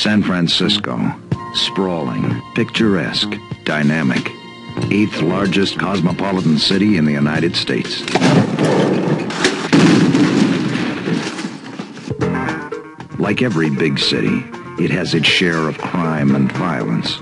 [0.00, 1.14] San Francisco.
[1.52, 4.32] Sprawling, picturesque, dynamic.
[4.90, 8.00] Eighth largest cosmopolitan city in the United States.
[13.18, 14.42] Like every big city,
[14.82, 17.18] it has its share of crime and violence.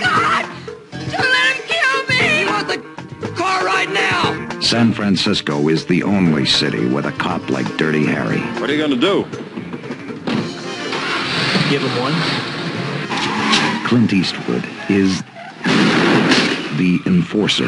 [0.00, 0.46] God!
[0.90, 2.38] Don't let him kill me!
[2.38, 2.74] He wants
[3.20, 4.60] the car right now!
[4.60, 8.40] San Francisco is the only city with a cop like Dirty Harry.
[8.58, 9.28] What are you gonna do?
[11.74, 12.14] Give him one.
[13.84, 15.24] Clint Eastwood is
[16.78, 17.66] the enforcer.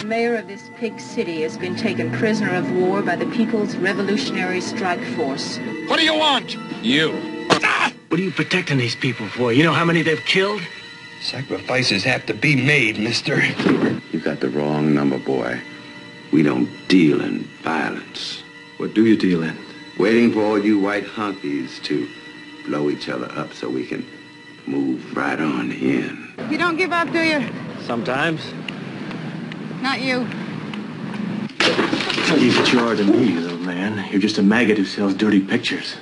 [0.00, 3.76] The mayor of this pig city has been taken prisoner of war by the People's
[3.76, 5.58] Revolutionary Strike Force.
[5.86, 6.56] What do you want?
[6.82, 7.12] You.
[8.08, 9.52] What are you protecting these people for?
[9.52, 10.62] You know how many they've killed?
[11.22, 13.40] Sacrifices have to be made, mister.
[14.10, 15.60] You've got the wrong number, boy.
[16.32, 18.39] We don't deal in violence.
[18.80, 19.58] What do you deal in?
[19.98, 22.08] Waiting for all you white honkies to
[22.64, 24.06] blow each other up so we can
[24.64, 26.32] move right on in.
[26.48, 27.46] You don't give up, do you?
[27.82, 28.40] Sometimes.
[29.82, 30.26] Not you.
[31.58, 34.10] Tell you what you are to me, little man.
[34.10, 35.96] You're just a maggot who sells dirty pictures.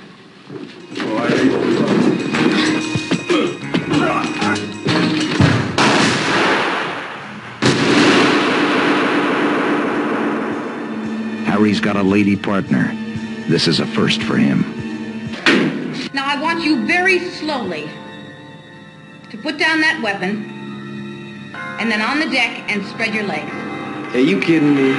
[11.59, 12.95] Harry's got a lady partner.
[13.49, 14.61] This is a first for him.
[16.13, 17.89] Now I want you very slowly
[19.29, 20.49] to put down that weapon
[21.53, 23.51] and then on the deck and spread your legs.
[24.15, 24.91] Are you kidding me?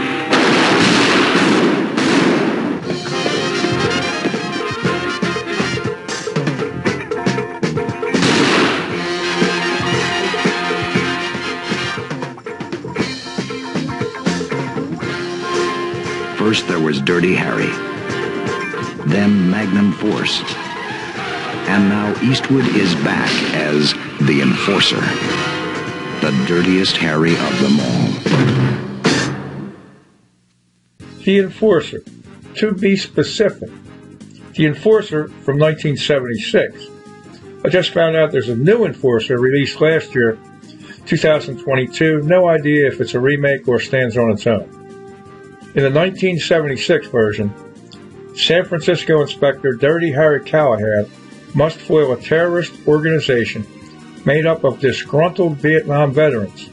[16.51, 17.71] First there was Dirty Harry.
[19.09, 20.43] Then Magnum Force.
[21.71, 23.93] And now Eastwood is back as
[24.27, 25.01] the enforcer.
[26.21, 28.09] The dirtiest Harry of them all.
[31.25, 32.03] The Enforcer.
[32.57, 33.71] To be specific,
[34.55, 36.85] The Enforcer from 1976.
[37.65, 40.37] I just found out there's a new Enforcer released last year,
[41.07, 42.23] 2022.
[42.23, 44.81] No idea if it's a remake or stands on its own.
[45.73, 47.55] In the 1976 version,
[48.35, 51.09] San Francisco Inspector Dirty Harry Callahan
[51.55, 53.65] must foil a terrorist organization
[54.25, 56.69] made up of disgruntled Vietnam veterans.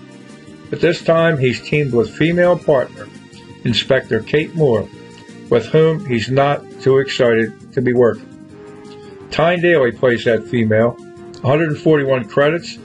[0.72, 3.08] But this time he's teamed with female partner,
[3.66, 4.90] Inspector Kate Moore,
[5.52, 8.28] with whom he's not too excited to be working.
[9.30, 10.94] Tyne Daly plays that female,
[11.42, 12.80] 141 credits,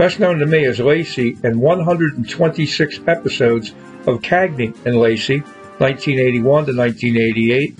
[0.00, 3.74] best known to me as Lacey in 126 episodes
[4.06, 5.40] of Cagney and Lacey,
[5.76, 7.78] 1981 to 1988,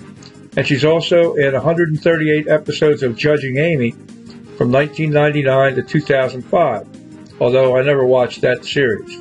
[0.55, 3.89] and she's also in 138 episodes of Judging Amy
[4.55, 9.17] from 1999 to 2005, although I never watched that series.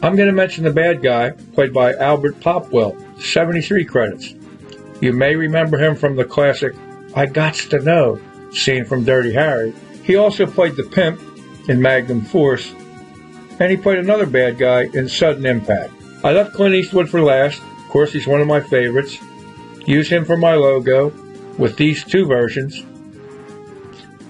[0.00, 4.36] I'm going to mention the bad guy, played by Albert Popwell, 73 credits.
[5.00, 6.72] You may remember him from the classic
[7.16, 8.20] I Gots to Know
[8.52, 9.74] scene from Dirty Harry.
[10.04, 11.20] He also played the pimp
[11.68, 12.74] in Magnum Force,
[13.60, 15.92] and he played another bad guy in Sudden Impact.
[16.24, 17.62] I left Clint Eastwood for last.
[17.62, 19.18] Of course, he's one of my favorites.
[19.86, 21.12] Use him for my logo
[21.58, 22.84] with these two versions.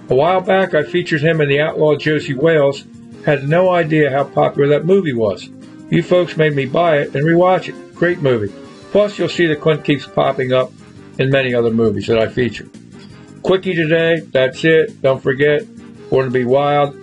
[0.09, 2.85] A while back, I featured him in The Outlaw Josey Wales.
[3.25, 5.49] Had no idea how popular that movie was.
[5.89, 7.95] You folks made me buy it and rewatch it.
[7.95, 8.53] Great movie.
[8.91, 10.71] Plus, you'll see that Clint keeps popping up
[11.19, 12.67] in many other movies that I feature.
[13.43, 15.01] Quickie today, that's it.
[15.01, 15.63] Don't forget,
[16.09, 16.95] Born to Be Wild,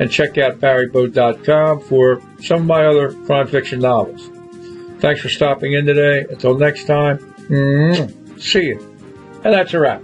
[0.00, 4.30] and check out barrybowe.com for some of my other crime fiction novels.
[4.98, 6.26] Thanks for stopping in today.
[6.28, 7.18] Until next time,
[7.48, 8.96] mm, see you.
[9.44, 10.02] And that's a wrap.